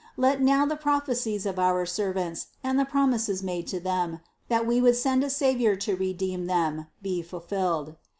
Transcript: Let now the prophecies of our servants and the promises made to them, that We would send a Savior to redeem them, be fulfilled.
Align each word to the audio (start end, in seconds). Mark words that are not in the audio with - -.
Let 0.17 0.41
now 0.41 0.65
the 0.65 0.75
prophecies 0.75 1.45
of 1.45 1.59
our 1.59 1.85
servants 1.85 2.47
and 2.63 2.79
the 2.79 2.85
promises 2.85 3.43
made 3.43 3.67
to 3.67 3.79
them, 3.79 4.19
that 4.47 4.65
We 4.65 4.81
would 4.81 4.95
send 4.95 5.23
a 5.23 5.29
Savior 5.29 5.75
to 5.75 5.95
redeem 5.95 6.47
them, 6.47 6.87
be 7.03 7.21
fulfilled. 7.21 7.97